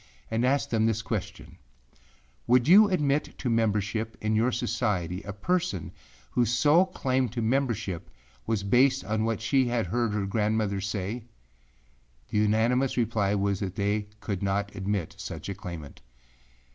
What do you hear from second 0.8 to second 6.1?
this question, Would you admit to membership in your society a person